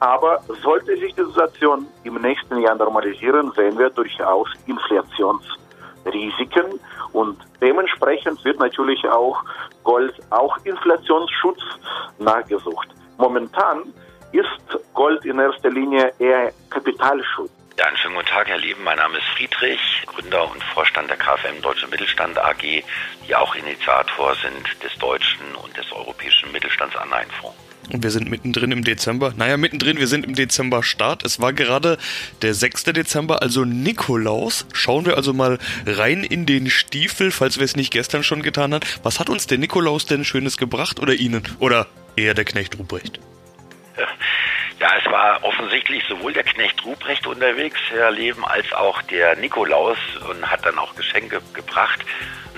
Aber 0.00 0.40
sollte 0.62 0.96
sich 0.96 1.14
die 1.14 1.24
Situation 1.24 1.86
im 2.04 2.14
nächsten 2.14 2.58
Jahr 2.58 2.74
normalisieren, 2.74 3.52
sehen 3.52 3.78
wir 3.78 3.90
durchaus 3.90 4.48
Inflationsrisiken 6.04 6.80
und 7.12 7.38
dementsprechend 7.60 8.44
wird 8.44 8.58
natürlich 8.58 9.04
auch 9.06 9.42
Gold, 9.84 10.14
auch 10.30 10.56
Inflationsschutz 10.64 11.60
nachgesucht. 12.18 12.88
Momentan 13.18 13.92
ist 14.32 14.84
Gold 14.94 15.24
in 15.24 15.38
erster 15.38 15.70
Linie 15.70 16.12
eher 16.18 16.52
Kapitalschutz. 16.70 17.50
Ja, 17.78 17.86
einen 17.86 17.96
schönen 17.96 18.14
guten 18.14 18.26
Tag, 18.26 18.46
Herr 18.46 18.58
Lieben. 18.58 18.84
Mein 18.84 18.98
Name 18.98 19.16
ist 19.16 19.26
Friedrich, 19.36 20.04
Gründer 20.06 20.50
und 20.50 20.62
Vorstand 20.74 21.08
der 21.08 21.16
KfM 21.16 21.62
Deutsche 21.62 21.88
Mittelstand 21.88 22.38
AG, 22.38 22.62
die 22.62 23.34
auch 23.34 23.54
Initiator 23.54 24.34
sind 24.34 24.82
des 24.82 24.94
deutschen 24.98 25.54
und 25.62 25.76
des 25.76 25.90
europäischen 25.92 26.52
Mittelstandsanleihenfonds. 26.52 27.69
Und 27.92 28.04
wir 28.04 28.10
sind 28.10 28.30
mittendrin 28.30 28.70
im 28.70 28.84
Dezember. 28.84 29.34
Naja, 29.36 29.56
mittendrin, 29.56 29.98
wir 29.98 30.06
sind 30.06 30.24
im 30.24 30.34
Dezember 30.34 30.82
Start. 30.82 31.24
Es 31.24 31.40
war 31.40 31.52
gerade 31.52 31.98
der 32.42 32.54
6. 32.54 32.84
Dezember, 32.84 33.42
also 33.42 33.64
Nikolaus. 33.64 34.66
Schauen 34.72 35.06
wir 35.06 35.16
also 35.16 35.32
mal 35.32 35.58
rein 35.86 36.22
in 36.22 36.46
den 36.46 36.70
Stiefel, 36.70 37.32
falls 37.32 37.58
wir 37.58 37.64
es 37.64 37.76
nicht 37.76 37.92
gestern 37.92 38.22
schon 38.22 38.42
getan 38.42 38.74
haben. 38.74 38.86
Was 39.02 39.18
hat 39.18 39.28
uns 39.28 39.46
der 39.46 39.58
Nikolaus 39.58 40.06
denn 40.06 40.24
Schönes 40.24 40.56
gebracht 40.56 41.00
oder 41.00 41.14
Ihnen? 41.14 41.42
Oder 41.58 41.88
eher 42.16 42.34
der 42.34 42.44
Knecht 42.44 42.78
Ruprecht? 42.78 43.18
Ja, 44.78 44.88
es 44.98 45.04
war 45.12 45.44
offensichtlich 45.44 46.02
sowohl 46.08 46.32
der 46.32 46.44
Knecht 46.44 46.82
Ruprecht 46.84 47.26
unterwegs, 47.26 47.78
Herr 47.90 48.10
Leben, 48.10 48.46
als 48.46 48.72
auch 48.72 49.02
der 49.02 49.36
Nikolaus 49.36 49.98
und 50.30 50.50
hat 50.50 50.64
dann 50.64 50.78
auch 50.78 50.94
Geschenke 50.94 51.42
gebracht, 51.52 52.00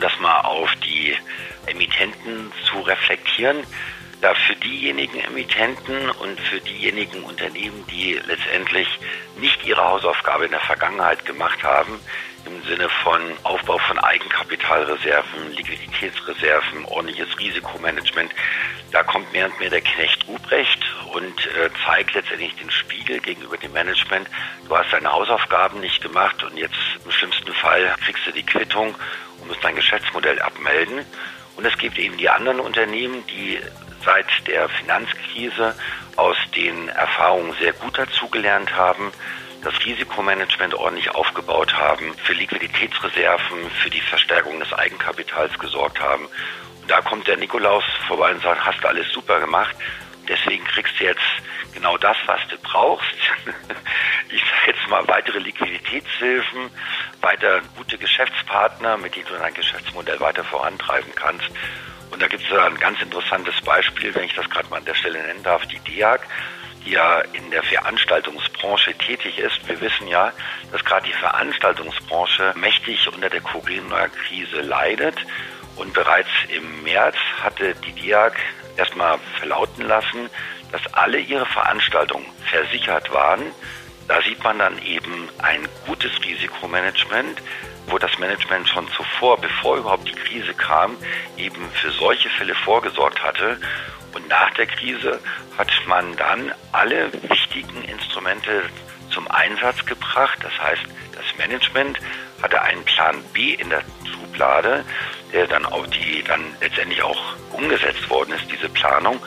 das 0.01 0.13
mal 0.21 0.43
auf 0.43 0.71
die 0.85 1.17
Emittenten 1.67 2.53
zu 2.65 2.81
reflektieren. 2.81 3.65
Da 4.23 4.35
für 4.35 4.55
diejenigen 4.55 5.19
Emittenten 5.21 6.11
und 6.11 6.41
für 6.41 6.61
diejenigen 6.61 7.25
Unternehmen, 7.25 7.85
die 7.89 8.15
letztendlich 8.27 8.89
nicht 9.37 9.67
ihre 9.67 9.83
Hausaufgabe 9.83 10.45
in 10.45 10.53
der 10.53 10.61
Vergangenheit 10.61 11.25
gemacht 11.25 11.63
haben, 11.65 11.99
im 12.47 12.63
Sinne 12.63 12.89
von 12.89 13.21
Aufbau 13.43 13.79
von 13.79 13.99
Eigenkapitalreserven, 13.99 15.53
Liquiditätsreserven, 15.55 16.85
ordentliches 16.87 17.39
Risikomanagement. 17.39 18.33
Da 18.93 19.03
kommt 19.03 19.33
mehr 19.33 19.47
und 19.47 19.59
mehr 19.59 19.71
der 19.71 19.81
Knecht 19.81 20.27
Ruprecht 20.27 20.81
und 21.13 21.47
äh, 21.47 21.71
zeigt 21.85 22.15
letztendlich 22.15 22.55
den 22.57 22.71
Spiegel 22.71 23.21
gegenüber 23.21 23.57
dem 23.57 23.73
Management. 23.73 24.29
Du 24.69 24.77
hast 24.77 24.93
deine 24.93 25.13
Hausaufgaben 25.13 25.81
nicht 25.81 26.01
gemacht 26.01 26.43
und 26.45 26.57
jetzt 26.57 26.79
im 27.05 27.11
schlimmsten 27.11 27.53
Fall 27.55 27.95
kriegst 28.05 28.27
du 28.27 28.33
die 28.33 28.47
Quittung 28.47 28.95
und 29.41 29.49
musst 29.49 29.63
dein 29.65 29.77
Geschäftsmodell 29.77 30.41
abmelden. 30.41 31.05
Und 31.57 31.67
es 31.67 31.77
gibt 31.77 31.99
eben 31.99 32.17
die 32.17 32.31
anderen 32.31 32.61
Unternehmen, 32.61 33.25
die 33.27 33.61
seit 34.05 34.27
der 34.47 34.69
Finanzkrise 34.69 35.75
aus 36.17 36.37
den 36.55 36.89
Erfahrungen 36.89 37.55
sehr 37.61 37.73
gut 37.73 37.99
dazugelernt 37.99 38.75
haben, 38.77 39.13
das 39.63 39.75
Risikomanagement 39.85 40.75
ordentlich 40.75 41.11
aufgebaut 41.11 41.75
haben, 41.75 42.15
für 42.25 42.33
Liquiditätsreserven, 42.33 43.71
für 43.83 43.91
die 43.91 44.01
Verstärkung 44.01 44.59
des 44.59 44.73
Eigenkapitals 44.73 45.57
gesorgt 45.59 46.01
haben. 46.01 46.27
Und 46.83 46.91
da 46.91 47.01
kommt 47.01 47.29
der 47.29 47.37
Nikolaus 47.37 47.85
vorbei 48.09 48.33
und 48.33 48.43
sagt, 48.43 48.65
hast 48.65 48.83
du 48.83 48.89
alles 48.89 49.09
super 49.13 49.41
gemacht. 49.41 49.75
Deswegen 50.29 50.65
kriegst 50.65 50.99
du 50.99 51.05
jetzt 51.05 51.21
genau 51.75 51.97
das, 51.97 52.17
was 52.27 52.41
du 52.49 52.57
brauchst. 52.59 53.17
Ich 54.35 54.41
sage 54.41 54.73
jetzt 54.75 54.89
mal 54.89 55.07
weitere 55.09 55.41
Liquiditätshilfen, 55.41 56.71
weiter 57.21 57.61
gute 57.77 57.99
Geschäftspartner, 57.99 58.97
mit 58.97 59.15
denen 59.15 59.27
du 59.27 59.35
dein 59.35 59.53
Geschäftsmodell 59.53 60.19
weiter 60.21 60.43
vorantreiben 60.43 61.13
kannst. 61.15 61.51
Und 62.13 62.23
da 62.23 62.29
gibt 62.29 62.45
es 62.45 62.57
ein 62.57 62.79
ganz 62.79 63.01
interessantes 63.01 63.59
Beispiel, 63.63 64.15
wenn 64.15 64.25
ich 64.25 64.35
das 64.35 64.49
gerade 64.49 64.69
mal 64.69 64.77
an 64.77 64.85
der 64.85 64.95
Stelle 64.95 65.21
nennen 65.23 65.43
darf, 65.43 65.67
die 65.67 65.79
DIAG 65.81 66.21
die 66.85 66.93
ja 66.93 67.21
in 67.33 67.51
der 67.51 67.63
Veranstaltungsbranche 67.63 68.95
tätig 68.95 69.39
ist. 69.39 69.67
Wir 69.69 69.81
wissen 69.81 70.09
ja, 70.09 70.33
dass 70.71 70.85
gerade 70.85 71.07
die 71.07 71.13
Veranstaltungsbranche 71.13 72.55
mächtig 72.57 73.09
unter 73.13 73.31
der 73.31 73.41
Corona-Krise 73.41 74.61
leidet. 74.61 75.17
Und 75.77 75.95
bereits 75.95 76.29
im 76.49 76.83
März 76.83 77.17
hatte 77.43 77.75
die 77.87 77.93
DIAG 77.93 78.35
erstmal 78.77 79.19
verlauten 79.39 79.87
lassen, 79.87 80.29
dass 80.71 80.83
alle 80.95 81.19
ihre 81.19 81.47
Veranstaltungen 81.47 82.27
versichert 82.51 83.13
waren. 83.13 83.43
Da 84.09 84.21
sieht 84.23 84.43
man 84.43 84.59
dann 84.59 84.83
eben 84.83 85.29
ein 85.39 85.69
gutes 85.87 86.13
Risikomanagement, 86.25 87.41
wo 87.89 87.99
das 87.99 88.19
Management 88.19 88.69
schon 88.69 88.89
zuvor, 88.93 89.39
bevor 89.39 89.77
überhaupt 89.77 90.09
die 90.09 90.15
Krise 90.15 90.55
kam, 90.55 90.97
eben 91.37 91.71
für 91.73 91.91
solche 91.91 92.29
Fälle 92.31 92.55
vorgesorgt 92.55 93.23
hatte. 93.23 93.59
Und 94.15 94.29
nach 94.29 94.51
der 94.55 94.67
Krise 94.67 95.21
hat 95.57 95.71
man 95.87 96.15
dann 96.17 96.53
alle 96.73 97.11
wichtigen 97.29 97.83
Instrumente 97.85 98.63
zum 99.11 99.31
Einsatz 99.31 99.85
gebracht. 99.87 100.39
Das 100.43 100.53
heißt, 100.61 100.83
das 101.13 101.39
Management 101.39 101.99
hatte 102.43 102.61
einen 102.61 102.85
Plan 102.85 103.23
B 103.33 103.55
in 103.55 103.71
der 103.71 103.83
Schublade, 104.05 104.85
der 105.33 105.47
dann 105.47 105.65
auch 105.67 105.87
die 105.87 106.23
dann 106.23 106.45
letztendlich 106.61 107.03
auch 107.03 107.37
umgesetzt 107.53 108.09
worden 108.11 108.33
ist, 108.35 108.51
diese 108.51 108.69
Planung. 108.69 109.21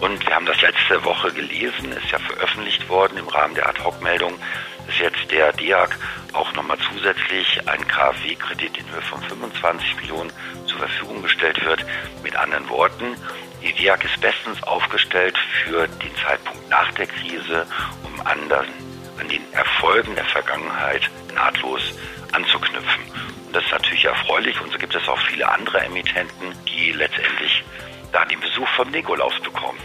Und 0.00 0.24
wir 0.24 0.34
haben 0.34 0.46
das 0.46 0.60
letzte 0.60 1.04
Woche 1.04 1.32
gelesen, 1.32 1.90
ist 1.90 2.10
ja 2.10 2.18
veröffentlicht 2.20 2.88
worden 2.88 3.18
im 3.18 3.28
Rahmen 3.28 3.54
der 3.54 3.68
Ad-Hoc-Meldung, 3.68 4.38
dass 4.86 4.98
jetzt 4.98 5.30
der 5.30 5.52
DIAG 5.52 5.90
auch 6.32 6.52
nochmal 6.54 6.78
zusätzlich 6.92 7.60
ein 7.66 7.86
KfW-Kredit 7.88 8.78
in 8.78 8.90
Höhe 8.92 9.02
von 9.02 9.20
25 9.22 9.96
Millionen 9.96 10.32
zur 10.66 10.78
Verfügung 10.78 11.22
gestellt 11.22 11.64
wird. 11.64 11.84
Mit 12.22 12.36
anderen 12.36 12.68
Worten, 12.68 13.16
die 13.60 13.72
DIAG 13.72 14.04
ist 14.04 14.20
bestens 14.20 14.62
aufgestellt 14.62 15.36
für 15.64 15.88
den 15.88 16.14
Zeitpunkt 16.24 16.68
nach 16.68 16.92
der 16.92 17.08
Krise, 17.08 17.66
um 18.04 18.20
an, 18.20 18.38
an 18.52 19.28
den 19.28 19.52
Erfolgen 19.52 20.14
der 20.14 20.26
Vergangenheit 20.26 21.10
nahtlos 21.34 21.82
anzuknüpfen. 22.32 23.02
Und 23.46 23.56
das 23.56 23.64
ist 23.64 23.72
natürlich 23.72 24.04
erfreulich 24.04 24.60
und 24.60 24.70
so 24.70 24.78
gibt 24.78 24.94
es 24.94 25.08
auch 25.08 25.20
viele 25.22 25.50
andere 25.50 25.80
Emittenten, 25.80 26.54
die 26.68 26.92
letztendlich 26.92 27.64
da 28.12 28.24
den 28.24 28.40
Besuch 28.40 28.68
vom 28.76 28.90
Nikolaus 28.90 29.34
bekommen. 29.42 29.78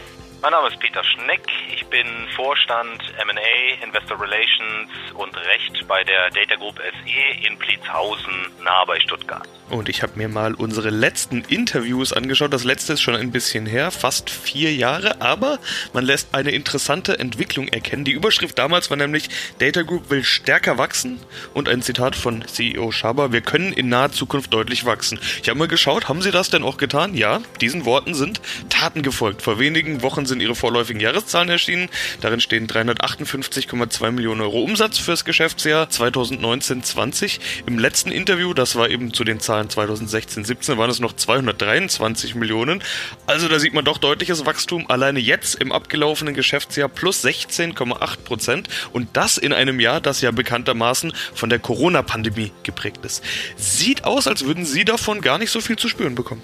Mein 0.44 0.52
Name 0.52 0.68
ist 0.68 0.78
Peter 0.78 1.02
Schneck. 1.06 1.40
Ich 1.74 1.86
bin 1.86 2.06
Vorstand 2.36 3.02
M&A, 3.18 3.82
Investor 3.82 4.20
Relations 4.20 4.90
und 5.14 5.34
Recht 5.38 5.88
bei 5.88 6.04
der 6.04 6.32
Data 6.32 6.56
Group 6.56 6.76
SE 6.80 7.48
in 7.48 7.58
Pliezhausen, 7.58 8.52
nahe 8.62 8.86
bei 8.86 9.00
Stuttgart. 9.00 9.48
Und 9.70 9.88
ich 9.88 10.04
habe 10.04 10.14
mir 10.16 10.28
mal 10.28 10.54
unsere 10.54 10.90
letzten 10.90 11.42
Interviews 11.46 12.12
angeschaut. 12.12 12.52
Das 12.52 12.66
letzte 12.66 12.94
ist 12.94 13.02
schon 13.02 13.16
ein 13.16 13.32
bisschen 13.32 13.66
her, 13.66 13.90
fast 13.90 14.30
vier 14.30 14.74
Jahre, 14.74 15.22
aber 15.22 15.60
man 15.94 16.04
lässt 16.04 16.36
eine 16.36 16.52
interessante 16.52 17.18
Entwicklung 17.18 17.70
erkennen. 17.70 18.04
Die 18.04 18.12
Überschrift 18.12 18.60
damals 18.60 18.90
war 18.90 18.98
nämlich 18.98 19.30
Data 19.60 19.82
Group 19.84 20.10
will 20.10 20.26
stärker 20.26 20.78
wachsen 20.78 21.22
und 21.54 21.70
ein 21.70 21.82
Zitat 21.82 22.16
von 22.18 22.46
CEO 22.46 22.92
Schaber, 22.92 23.32
wir 23.32 23.42
können 23.42 23.72
in 23.72 23.88
naher 23.88 24.12
Zukunft 24.12 24.54
deutlich 24.54 24.84
wachsen. 24.84 25.20
Ich 25.42 25.48
habe 25.48 25.58
mal 25.58 25.70
geschaut, 25.70 26.10
haben 26.10 26.22
Sie 26.22 26.32
das 26.32 26.50
denn 26.50 26.64
auch 26.64 26.78
getan? 26.78 27.16
Ja, 27.16 27.40
diesen 27.62 27.86
Worten 27.86 28.14
sind 28.14 28.42
Taten 28.70 29.02
gefolgt. 29.04 29.42
Vor 29.42 29.58
wenigen 29.58 30.02
Wochen 30.02 30.26
sind 30.26 30.33
sind 30.34 30.42
ihre 30.42 30.56
vorläufigen 30.56 31.00
Jahreszahlen 31.00 31.50
erschienen. 31.50 31.90
Darin 32.22 32.42
stehen 32.42 32.68
358,2 32.68 34.12
Millionen 34.12 34.42
Euro 34.42 34.62
Umsatz 34.64 34.98
fürs 34.98 35.26
Geschäftsjahr 35.26 35.86
2019-20. 35.86 37.40
Im 37.68 37.78
letzten 37.78 38.12
Interview, 38.12 38.54
das 38.54 38.76
war 38.76 38.90
eben 38.90 39.14
zu 39.14 39.24
den 39.24 39.40
Zahlen 39.40 39.68
2016-17, 39.68 40.78
waren 40.78 40.90
es 40.90 41.00
noch 41.00 41.14
223 41.14 42.34
Millionen. 42.36 42.84
Also 43.28 43.48
da 43.48 43.60
sieht 43.60 43.74
man 43.74 43.86
doch 43.86 44.00
deutliches 44.00 44.46
Wachstum. 44.46 44.90
Alleine 44.90 45.20
jetzt 45.20 45.56
im 45.56 45.72
abgelaufenen 45.72 46.34
Geschäftsjahr 46.34 46.90
plus 46.90 47.24
16,8 47.24 48.18
Prozent. 48.24 48.70
Und 48.92 49.16
das 49.16 49.38
in 49.38 49.54
einem 49.54 49.80
Jahr, 49.80 50.02
das 50.02 50.22
ja 50.22 50.32
bekanntermaßen 50.32 51.14
von 51.36 51.50
der 51.50 51.60
Corona-Pandemie 51.60 52.52
geprägt 52.64 53.06
ist. 53.06 53.24
Sieht 53.56 54.04
aus, 54.04 54.28
als 54.28 54.46
würden 54.46 54.66
Sie 54.66 54.84
davon 54.84 55.22
gar 55.22 55.38
nicht 55.38 55.52
so 55.52 55.62
viel 55.62 55.78
zu 55.78 55.88
spüren 55.88 56.16
bekommen. 56.16 56.44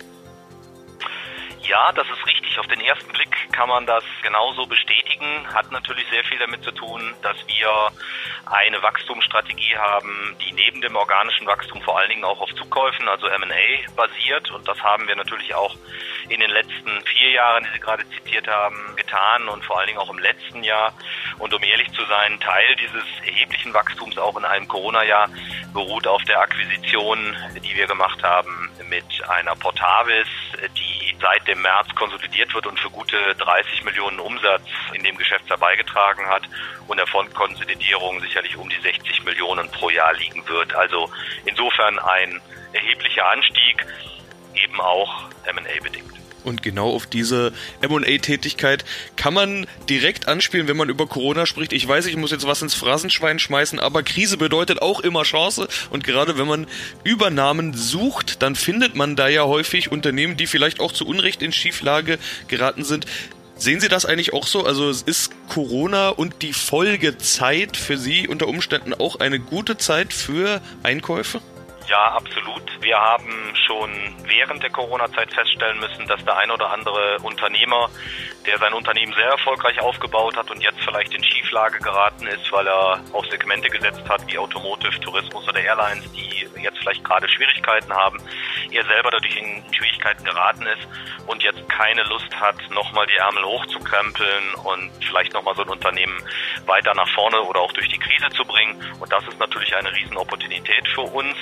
Ja, 1.67 1.91
das 1.91 2.05
ist 2.07 2.25
richtig. 2.25 2.38
Auf 2.59 2.67
den 2.67 2.81
ersten 2.81 3.09
Blick 3.13 3.53
kann 3.53 3.69
man 3.69 3.85
das 3.85 4.03
genauso 4.21 4.65
bestätigen. 4.67 5.47
Hat 5.53 5.71
natürlich 5.71 6.05
sehr 6.09 6.25
viel 6.25 6.37
damit 6.39 6.61
zu 6.61 6.71
tun, 6.71 7.15
dass 7.21 7.37
wir 7.47 7.89
eine 8.47 8.83
Wachstumsstrategie 8.83 9.77
haben, 9.77 10.35
die 10.41 10.51
neben 10.51 10.81
dem 10.81 10.97
organischen 10.97 11.47
Wachstum 11.47 11.81
vor 11.81 11.97
allen 11.97 12.09
Dingen 12.09 12.25
auch 12.25 12.41
auf 12.41 12.53
Zukäufen, 12.55 13.07
also 13.07 13.27
M&A 13.27 13.91
basiert. 13.95 14.51
Und 14.51 14.67
das 14.67 14.77
haben 14.83 15.07
wir 15.07 15.15
natürlich 15.15 15.55
auch 15.55 15.73
in 16.27 16.41
den 16.41 16.49
letzten 16.49 17.01
vier 17.05 17.31
Jahren, 17.31 17.63
die 17.63 17.69
Sie 17.71 17.79
gerade 17.79 18.03
zitiert 18.09 18.47
haben, 18.49 18.93
getan 18.97 19.47
und 19.47 19.63
vor 19.63 19.79
allen 19.79 19.87
Dingen 19.87 19.99
auch 19.99 20.09
im 20.09 20.19
letzten 20.19 20.61
Jahr. 20.61 20.93
Und 21.37 21.53
um 21.53 21.63
ehrlich 21.63 21.89
zu 21.93 22.03
sein, 22.05 22.39
Teil 22.41 22.75
dieses 22.75 23.05
erheblichen 23.25 23.73
Wachstums 23.73 24.17
auch 24.17 24.35
in 24.35 24.43
einem 24.43 24.67
Corona-Jahr 24.67 25.29
beruht 25.73 26.07
auf 26.07 26.23
der 26.25 26.41
Akquisition, 26.41 27.37
die 27.63 27.75
wir 27.75 27.87
gemacht 27.87 28.21
haben 28.21 28.69
mit 28.89 29.05
einer 29.29 29.55
Portavis, 29.55 30.27
die 30.77 31.15
seit 31.21 31.47
dem 31.47 31.61
März 31.61 31.93
konsolidiert 31.95 32.48
wird 32.53 32.67
und 32.67 32.79
für 32.79 32.89
gute 32.89 33.17
30 33.35 33.83
Millionen 33.83 34.19
Umsatz 34.19 34.63
in 34.93 35.03
dem 35.03 35.17
Geschäftsjahr 35.17 35.57
beigetragen 35.57 36.25
hat 36.27 36.43
und 36.87 36.97
der 36.97 37.07
Fondkonsolidierung 37.07 38.19
sicherlich 38.21 38.55
um 38.57 38.69
die 38.69 38.81
60 38.81 39.23
Millionen 39.25 39.69
pro 39.71 39.89
Jahr 39.89 40.13
liegen 40.13 40.47
wird. 40.47 40.73
Also 40.73 41.09
insofern 41.45 41.99
ein 41.99 42.41
erheblicher 42.73 43.29
Anstieg, 43.29 43.85
eben 44.55 44.79
auch 44.81 45.29
M&A 45.45 45.83
bedingt. 45.83 46.28
Und 46.43 46.63
genau 46.63 46.91
auf 46.91 47.05
diese 47.05 47.51
MA-Tätigkeit 47.87 48.85
kann 49.15 49.33
man 49.33 49.67
direkt 49.89 50.27
anspielen, 50.27 50.67
wenn 50.67 50.77
man 50.77 50.89
über 50.89 51.07
Corona 51.07 51.45
spricht. 51.45 51.73
Ich 51.73 51.87
weiß, 51.87 52.05
ich 52.05 52.15
muss 52.15 52.31
jetzt 52.31 52.47
was 52.47 52.61
ins 52.61 52.73
Phrasenschwein 52.73 53.39
schmeißen, 53.39 53.79
aber 53.79 54.03
Krise 54.03 54.37
bedeutet 54.37 54.81
auch 54.81 54.99
immer 55.01 55.23
Chance. 55.23 55.67
Und 55.89 56.03
gerade 56.03 56.37
wenn 56.37 56.47
man 56.47 56.67
Übernahmen 57.03 57.73
sucht, 57.73 58.41
dann 58.41 58.55
findet 58.55 58.95
man 58.95 59.15
da 59.15 59.27
ja 59.27 59.43
häufig 59.43 59.91
Unternehmen, 59.91 60.37
die 60.37 60.47
vielleicht 60.47 60.79
auch 60.79 60.91
zu 60.91 61.05
Unrecht 61.05 61.41
in 61.41 61.51
Schieflage 61.51 62.19
geraten 62.47 62.83
sind. 62.83 63.05
Sehen 63.59 63.81
Sie 63.81 63.89
das 63.89 64.05
eigentlich 64.05 64.31
auch 64.31 64.47
so? 64.47 64.63
Also 64.65 64.89
ist 64.89 65.31
Corona 65.49 66.09
und 66.09 66.41
die 66.43 66.53
Folgezeit 66.53 67.75
für 67.75 67.97
Sie 67.97 68.25
unter 68.29 68.47
Umständen 68.47 68.93
auch 68.93 69.17
eine 69.17 69.37
gute 69.37 69.77
Zeit 69.77 70.13
für 70.13 70.61
Einkäufe? 70.81 71.41
Ja, 71.89 72.11
absolut. 72.13 72.61
Wir 72.81 72.97
haben 72.99 73.55
schon 73.65 73.89
während 74.25 74.61
der 74.61 74.69
Corona-Zeit 74.69 75.33
feststellen 75.33 75.79
müssen, 75.79 76.05
dass 76.05 76.23
der 76.23 76.37
ein 76.37 76.51
oder 76.51 76.69
andere 76.69 77.17
Unternehmer, 77.23 77.89
der 78.45 78.59
sein 78.59 78.73
Unternehmen 78.73 79.11
sehr 79.13 79.25
erfolgreich 79.25 79.81
aufgebaut 79.81 80.37
hat 80.37 80.51
und 80.51 80.61
jetzt 80.61 80.79
vielleicht 80.85 81.15
in 81.15 81.23
Schieflage 81.23 81.79
geraten 81.79 82.27
ist, 82.27 82.51
weil 82.51 82.67
er 82.67 83.01
auf 83.11 83.25
Segmente 83.31 83.69
gesetzt 83.69 84.07
hat 84.07 84.21
wie 84.27 84.37
Automotive, 84.37 84.99
Tourismus 84.99 85.47
oder 85.47 85.61
Airlines, 85.61 86.11
die 86.11 86.47
jetzt 86.61 86.77
vielleicht 86.79 87.03
gerade 87.03 87.27
Schwierigkeiten 87.27 87.91
haben, 87.91 88.19
er 88.71 88.85
selber 88.85 89.11
dadurch 89.11 89.35
in 89.35 89.63
Schwierigkeiten 89.73 90.23
geraten 90.23 90.65
ist 90.67 90.87
und 91.27 91.41
jetzt 91.43 91.67
keine 91.69 92.03
Lust 92.03 92.33
hat, 92.39 92.55
nochmal 92.69 93.05
die 93.07 93.15
Ärmel 93.15 93.43
hochzukrempeln 93.43 94.53
und 94.63 94.91
vielleicht 95.05 95.33
nochmal 95.33 95.55
so 95.55 95.63
ein 95.63 95.69
Unternehmen 95.69 96.21
weiter 96.65 96.93
nach 96.93 97.09
vorne 97.15 97.41
oder 97.41 97.61
auch 97.61 97.71
durch 97.73 97.87
die 97.89 97.99
Krise 97.99 98.29
zu 98.35 98.43
bringen. 98.45 98.75
Und 98.99 99.11
das 99.11 99.23
ist 99.27 99.39
natürlich 99.39 99.75
eine 99.75 99.91
Riesenopportunität 99.91 100.87
für 100.93 101.01
uns. 101.01 101.35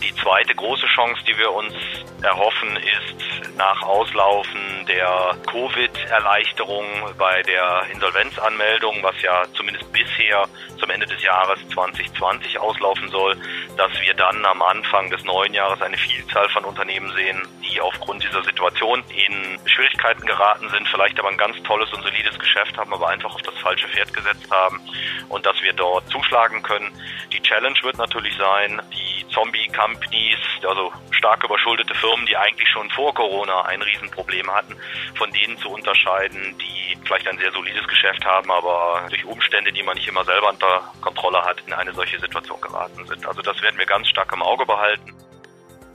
Die 0.00 0.14
zweite 0.16 0.54
große 0.54 0.86
Chance, 0.86 1.22
die 1.26 1.36
wir 1.36 1.50
uns 1.52 1.74
erhoffen, 2.22 2.76
ist 2.76 3.56
nach 3.56 3.82
Auslaufen 3.82 4.86
der 4.88 5.36
Covid-Erleichterung 5.46 6.86
bei 7.18 7.42
der 7.42 7.86
Insolvenzanmeldung, 7.92 9.02
was 9.02 9.20
ja 9.22 9.44
zumindest 9.54 9.92
bisher 9.92 10.48
zum 10.78 10.90
Ende 10.90 11.06
des 11.06 11.22
Jahres 11.22 11.58
2020 11.68 12.58
auslaufen 12.58 13.08
soll, 13.10 13.36
dass 13.76 13.92
wir 14.00 14.14
dann 14.14 14.44
am 14.46 14.62
Anfang 14.62 15.10
des 15.10 15.22
neuen 15.24 15.54
Jahres 15.54 15.80
eine 15.82 15.96
Vielzahl 15.96 16.48
von 16.48 16.64
Unternehmen 16.64 17.12
sehen, 17.12 17.42
die 17.72 17.80
aufgrund 17.80 18.22
dieser 18.22 18.42
Situation 18.42 19.02
in 19.08 19.58
Schwierigkeiten 19.66 20.26
geraten 20.26 20.68
sind, 20.68 20.88
vielleicht 20.88 21.18
aber 21.18 21.28
ein 21.28 21.38
ganz 21.38 21.60
tolles 21.62 21.92
und 21.92 22.02
solides 22.02 22.38
Geschäft 22.38 22.76
haben, 22.76 22.92
aber 22.92 23.08
einfach 23.08 23.34
auf 23.34 23.42
das 23.42 23.56
falsche 23.58 23.88
Pferd 23.88 24.12
gesetzt 24.12 24.50
haben 24.50 24.80
und 25.28 25.46
dass 25.46 25.60
wir 25.62 25.72
dort 25.72 26.08
zuschlagen 26.08 26.62
können. 26.62 26.92
Die 27.32 27.40
Challenge 27.40 27.78
wird 27.82 27.98
natürlich 27.98 28.36
sein, 28.36 28.82
die 28.92 29.26
Zombie-Companies, 29.28 30.38
also 30.68 30.92
stark 31.10 31.44
überschuldete 31.44 31.94
Firmen, 31.94 32.26
die 32.26 32.36
eigentlich 32.36 32.68
schon 32.68 32.90
vor 32.90 33.14
Corona 33.14 33.62
ein 33.62 33.80
Riesenproblem 33.80 34.52
hatten, 34.52 34.76
von 35.14 35.30
denen 35.32 35.56
zu 35.58 35.70
unterscheiden, 35.70 36.56
die 36.58 36.98
vielleicht 37.04 37.28
ein 37.28 37.38
sehr 37.38 37.52
solides 37.52 37.86
Geschäft 37.88 38.24
haben, 38.24 38.50
aber 38.50 39.06
durch 39.08 39.24
Umstände, 39.24 39.72
die 39.72 39.82
man 39.82 39.96
nicht 39.96 40.08
immer 40.08 40.24
selber 40.24 40.50
unter 40.50 40.92
Kontrolle 41.00 41.42
hat, 41.42 41.62
in 41.66 41.72
eine 41.72 41.92
solche 41.92 42.18
Situation 42.20 42.60
geraten 42.60 43.06
sind. 43.06 43.26
Also 43.26 43.40
das 43.42 43.60
werden 43.62 43.78
wir 43.78 43.86
ganz 43.86 44.08
stark 44.08 44.32
im 44.32 44.42
Auge 44.42 44.66
behalten. 44.66 45.14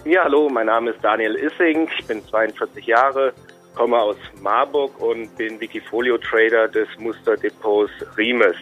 Ja, 0.06 0.24
hallo, 0.24 0.50
mein 0.50 0.68
Name 0.68 0.92
ist 0.92 1.00
Daniel 1.04 1.36
Issing, 1.36 1.90
ich 2.00 2.06
bin 2.06 2.26
42 2.26 2.86
Jahre, 2.86 3.34
komme 3.76 3.98
aus 3.98 4.16
Marburg 4.42 5.00
und 5.02 5.36
bin 5.36 5.60
Wikifolio-Trader 5.60 6.70
des 6.70 6.88
Musterdepots 7.00 7.92
Riemes. 8.18 8.56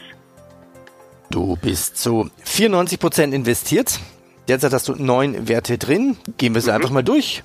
Du 1.29 1.55
bist 1.57 1.97
zu 1.97 2.29
94 2.43 2.99
Prozent 2.99 3.33
investiert. 3.33 3.99
Derzeit 4.47 4.73
hast 4.73 4.87
du 4.87 4.95
neun 4.95 5.47
Werte 5.47 5.77
drin. 5.77 6.17
Gehen 6.37 6.53
wir 6.53 6.61
sie 6.61 6.69
mhm. 6.69 6.75
einfach 6.75 6.89
mal 6.91 7.03
durch. 7.03 7.43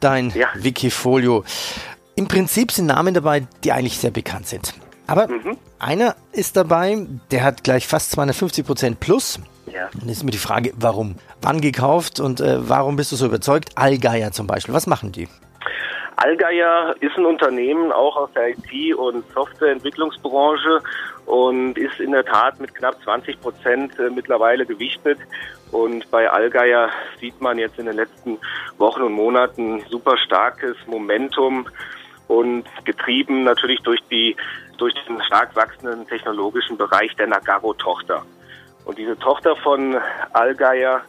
Dein 0.00 0.30
ja. 0.30 0.48
Wikifolio. 0.54 1.44
Im 2.16 2.28
Prinzip 2.28 2.72
sind 2.72 2.86
Namen 2.86 3.14
dabei, 3.14 3.46
die 3.64 3.72
eigentlich 3.72 3.98
sehr 3.98 4.10
bekannt 4.10 4.46
sind. 4.46 4.74
Aber 5.06 5.28
mhm. 5.28 5.56
einer 5.78 6.16
ist 6.32 6.56
dabei, 6.56 7.06
der 7.30 7.42
hat 7.42 7.64
gleich 7.64 7.86
fast 7.86 8.10
250 8.12 8.66
Prozent 8.66 9.00
plus. 9.00 9.40
Ja. 9.66 9.88
Dann 9.98 10.08
ist 10.08 10.24
mir 10.24 10.30
die 10.30 10.38
Frage, 10.38 10.72
warum? 10.76 11.16
Wann 11.42 11.60
gekauft 11.60 12.20
und 12.20 12.40
äh, 12.40 12.68
warum 12.68 12.96
bist 12.96 13.12
du 13.12 13.16
so 13.16 13.26
überzeugt? 13.26 13.70
Allgeier 13.76 14.32
zum 14.32 14.46
Beispiel, 14.46 14.74
was 14.74 14.86
machen 14.86 15.12
die? 15.12 15.28
Allgeier 16.16 16.94
ist 17.00 17.16
ein 17.16 17.24
Unternehmen 17.24 17.92
auch 17.92 18.14
aus 18.14 18.30
der 18.34 18.50
IT- 18.50 18.94
und 18.94 19.24
Softwareentwicklungsbranche 19.32 20.80
und 21.24 21.78
ist 21.78 21.98
in 21.98 22.12
der 22.12 22.26
Tat 22.26 22.60
mit 22.60 22.74
knapp 22.74 23.02
20 23.02 23.40
Prozent 23.40 23.98
äh, 23.98 24.10
mittlerweile 24.10 24.66
gewichtet. 24.66 25.18
Und 25.72 26.10
bei 26.10 26.28
Allgeier 26.28 26.90
sieht 27.20 27.40
man 27.40 27.58
jetzt 27.58 27.78
in 27.78 27.86
den 27.86 27.96
letzten 27.96 28.38
Wochen 28.76 29.02
und 29.02 29.12
Monaten 29.12 29.82
super 29.88 30.18
starkes 30.18 30.76
Momentum 30.86 31.66
und 32.28 32.64
getrieben 32.84 33.44
natürlich 33.44 33.80
durch 33.80 34.00
die 34.10 34.36
durch 34.76 34.94
den 35.06 35.22
stark 35.22 35.54
wachsenden 35.56 36.06
technologischen 36.06 36.76
Bereich 36.76 37.14
der 37.16 37.28
Nagaro-Tochter. 37.28 38.24
Und 38.84 38.98
diese 38.98 39.18
Tochter 39.18 39.56
von 39.56 39.96
Allgeier 40.32 41.02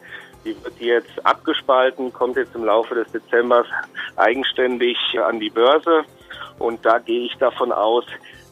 die 0.43 0.55
wird 0.63 0.79
jetzt 0.79 1.25
abgespalten, 1.25 2.11
kommt 2.11 2.35
jetzt 2.35 2.55
im 2.55 2.65
Laufe 2.65 2.95
des 2.95 3.11
Dezembers 3.11 3.67
eigenständig 4.15 4.97
an 5.23 5.39
die 5.39 5.49
Börse. 5.49 6.03
Und 6.57 6.85
da 6.85 6.99
gehe 6.99 7.25
ich 7.25 7.35
davon 7.37 7.71
aus, 7.71 8.05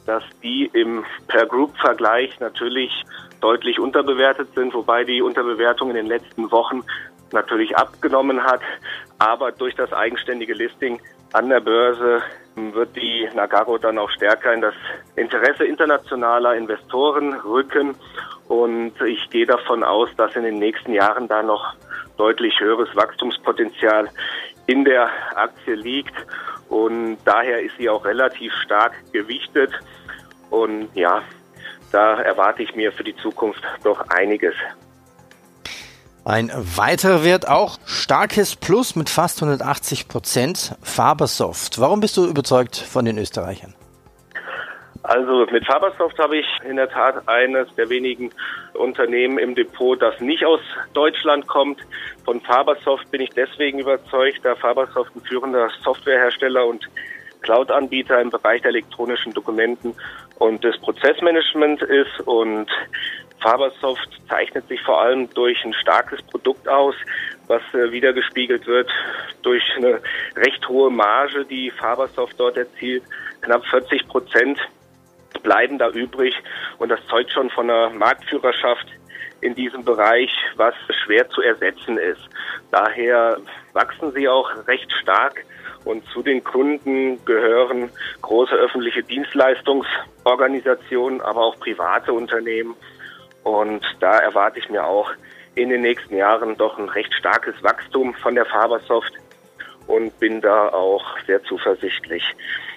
dass 0.06 0.24
die 0.44 0.70
im 0.74 1.06
Per-Group-Vergleich 1.28 2.40
natürlich 2.40 2.92
deutlich 3.42 3.80
unterbewertet 3.80 4.50
sind, 4.56 4.74
wobei 4.74 5.04
die 5.04 5.22
Unterbewertung 5.22 5.90
in 5.90 5.96
den 5.96 6.08
letzten 6.08 6.52
Wochen 6.52 6.84
natürlich 7.32 7.78
abgenommen 7.78 8.44
hat. 8.44 8.62
Aber 9.20 9.52
durch 9.52 9.76
das 9.76 9.94
eigenständige 9.94 10.54
Listing 10.54 11.02
an 11.34 11.50
der 11.50 11.60
Börse 11.60 12.22
wird 12.74 12.96
die 12.96 13.28
Nagaro 13.34 13.78
dann 13.78 13.98
auch 13.98 14.10
stärker 14.12 14.54
in 14.54 14.62
das 14.62 14.74
Interesse 15.16 15.66
internationaler 15.66 16.56
Investoren 16.56 17.34
rücken. 17.34 17.96
Und 18.48 18.94
ich 19.02 19.30
gehe 19.30 19.46
davon 19.46 19.84
aus, 19.84 20.10
dass 20.18 20.36
in 20.36 20.44
den 20.44 20.60
nächsten 20.60 20.94
Jahren 20.94 21.28
da 21.28 21.44
noch 21.44 21.76
deutlich 22.18 22.60
höheres 22.60 22.94
Wachstumspotenzial 22.96 24.10
in 24.66 24.86
der 24.86 25.10
Aktie 25.36 25.76
liegt. 25.76 26.16
Und 26.70 27.18
daher 27.26 27.62
ist 27.62 27.78
sie 27.78 27.90
auch 27.90 28.06
relativ 28.06 28.54
stark 28.64 28.94
gewichtet. 29.12 29.72
Und 30.50 30.90
ja, 30.96 31.24
da 31.92 32.22
erwarte 32.22 32.64
ich 32.64 32.76
mir 32.76 32.92
für 32.92 33.04
die 33.04 33.16
Zukunft 33.16 33.64
doch 33.84 34.08
einiges. 34.10 34.54
Ein 36.26 36.52
weiterer 36.54 37.24
Wert 37.24 37.48
auch 37.48 37.80
starkes 37.86 38.56
Plus 38.56 38.96
mit 38.96 39.10
fast 39.10 39.42
180 39.42 40.08
Prozent. 40.08 40.76
Fabersoft. 40.84 41.80
Warum 41.80 42.02
bist 42.02 42.18
du 42.18 42.26
überzeugt 42.26 42.76
von 42.76 43.06
den 43.06 43.18
Österreichern? 43.18 43.74
Also 45.04 45.48
mit 45.50 45.66
Fabersoft 45.66 46.20
habe 46.20 46.38
ich 46.38 46.46
in 46.70 46.76
der 46.76 46.90
Tat 46.90 47.28
eines 47.28 47.74
der 47.76 47.90
wenigen 47.90 48.32
Unternehmen 48.74 49.40
im 49.40 49.56
Depot, 49.56 50.00
das 50.00 50.20
nicht 50.20 50.46
aus 50.46 50.60
Deutschland 50.94 51.48
kommt. 51.48 51.80
Von 52.26 52.42
Fabersoft 52.42 53.10
bin 53.10 53.22
ich 53.22 53.30
deswegen 53.32 53.80
überzeugt, 53.80 54.42
da 54.44 54.56
Fabersoft 54.56 55.16
ein 55.16 55.22
führender 55.22 55.70
Softwarehersteller 55.84 56.66
und 56.66 56.88
Cloud-Anbieter 57.42 58.22
im 58.22 58.30
Bereich 58.30 58.62
der 58.62 58.70
elektronischen 58.70 59.34
Dokumenten 59.34 59.96
und 60.38 60.64
des 60.64 60.78
Prozessmanagements 60.80 61.82
ist 61.82 62.28
und 62.28 62.68
Fabersoft 63.42 64.10
zeichnet 64.28 64.68
sich 64.68 64.82
vor 64.82 65.02
allem 65.02 65.30
durch 65.34 65.64
ein 65.64 65.74
starkes 65.74 66.22
Produkt 66.24 66.68
aus, 66.68 66.96
was 67.48 67.62
äh, 67.74 67.92
wiedergespiegelt 67.92 68.68
wird 68.68 68.90
durch 69.42 69.64
eine 69.78 70.02
recht 70.36 70.68
hohe 70.68 70.92
Marge, 70.92 71.46
die 71.46 71.72
Fabersoft 71.72 72.40
dort 72.40 72.58
erzielt, 72.58 73.04
knapp 73.42 73.66
40 73.66 74.08
Prozent 74.08 74.60
bleiben 75.44 75.78
da 75.78 75.90
übrig. 75.90 76.34
Und 76.78 76.90
das 76.90 77.00
zeugt 77.08 77.32
schon 77.32 77.50
von 77.50 77.70
einer 77.70 77.90
Marktführerschaft 77.92 78.88
in 79.42 79.56
diesem 79.56 79.86
Bereich, 79.86 80.30
was 80.58 80.76
schwer 81.06 81.30
zu 81.30 81.42
ersetzen 81.42 81.98
ist. 81.98 82.28
Daher 82.72 83.38
wachsen 83.74 84.12
sie 84.12 84.28
auch 84.28 84.50
recht 84.68 84.92
stark 85.02 85.46
und 85.86 86.06
zu 86.10 86.22
den 86.22 86.44
Kunden 86.44 87.24
gehören 87.24 87.90
große 88.22 88.54
öffentliche 88.54 89.02
Dienstleistungsorganisationen, 89.04 91.22
aber 91.22 91.40
auch 91.42 91.58
private 91.60 92.12
Unternehmen. 92.12 92.76
Und 93.50 93.84
da 94.00 94.20
erwarte 94.20 94.60
ich 94.60 94.70
mir 94.70 94.86
auch 94.86 95.12
in 95.56 95.70
den 95.70 95.82
nächsten 95.82 96.16
Jahren 96.16 96.56
doch 96.58 96.78
ein 96.78 96.90
recht 96.90 97.14
starkes 97.14 97.56
Wachstum 97.64 98.14
von 98.14 98.36
der 98.36 98.46
Fabersoft 98.46 99.14
und 99.88 100.18
bin 100.20 100.40
da 100.42 100.70
auch 100.70 101.04
sehr 101.26 101.44
zuversichtlich. 101.44 102.24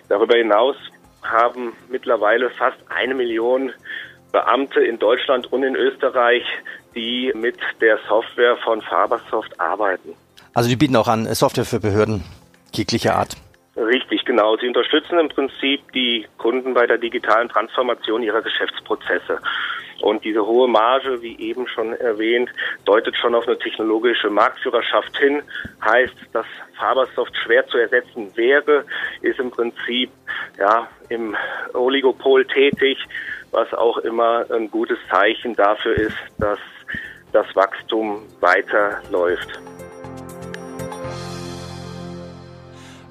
Darüber 0.09 0.37
hinaus 0.37 0.77
haben 1.23 1.75
mittlerweile 1.89 2.51
fast 2.51 2.79
eine 2.89 3.15
Million 3.15 3.73
Beamte 4.33 4.81
in 4.81 4.99
Deutschland 4.99 5.53
und 5.53 5.63
in 5.63 5.77
Österreich, 5.77 6.43
die 6.95 7.33
mit 7.35 7.59
der 7.81 7.99
Software 8.09 8.57
von 8.65 8.81
Fabersoft 8.81 9.61
arbeiten. 9.61 10.15
Also 10.55 10.71
die 10.71 10.77
bieten 10.77 10.97
auch 10.97 11.09
an 11.09 11.27
Software 11.35 11.67
für 11.67 11.81
Behörden 11.81 12.25
jeglicher 12.73 13.15
Art. 13.15 13.37
Richtig, 13.77 14.25
genau. 14.25 14.57
Sie 14.57 14.67
unterstützen 14.67 15.19
im 15.19 15.29
Prinzip 15.29 15.81
die 15.93 16.27
Kunden 16.37 16.75
bei 16.75 16.87
der 16.87 16.99
digitalen 16.99 17.49
Transformation 17.49 18.23
ihrer 18.23 18.43
Geschäftsprozesse. 18.43 19.39
Und 20.03 20.25
diese 20.25 20.45
hohe 20.45 20.69
Marge, 20.69 21.23
wie 21.23 21.39
eben 21.39 21.67
schon 21.69 21.93
erwähnt, 21.95 22.51
deutet 22.85 23.17
schon 23.17 23.35
auf 23.35 23.47
eine 23.47 23.59
technologische 23.59 24.31
Marktführerschaft 24.31 25.17
hin. 25.17 25.43
Heißt, 25.85 26.15
dass 26.33 26.47
Fabersoft 26.77 27.35
schwer 27.45 27.67
zu 27.69 27.79
ersetzen 27.79 28.37
wäre, 28.37 28.85
ist 29.23 29.39
im 29.39 29.51
Prinzip 29.51 30.11
ja 30.59 30.89
im 31.09 31.37
Oligopol 31.73 32.45
tätig, 32.47 32.99
was 33.53 33.73
auch 33.75 33.99
immer 33.99 34.45
ein 34.51 34.71
gutes 34.71 34.99
Zeichen 35.09 35.55
dafür 35.55 35.95
ist, 35.95 36.17
dass 36.39 36.59
das 37.33 37.47
Wachstum 37.55 38.23
weiterläuft. 38.41 39.61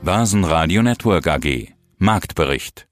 Basen 0.03 0.43
Radio 0.43 0.81
Network 0.81 1.27
AG 1.27 1.73
Marktbericht 1.99 2.90